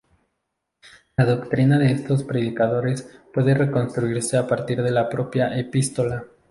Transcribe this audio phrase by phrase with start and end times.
[1.15, 6.25] La doctrina de estos predicadores puede reconstruirse a partir de la propia epístola.